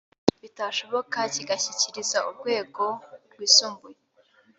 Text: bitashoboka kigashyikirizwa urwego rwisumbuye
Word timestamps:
bitashoboka 0.41 1.17
kigashyikirizwa 1.33 2.19
urwego 2.29 2.85
rwisumbuye 3.31 3.99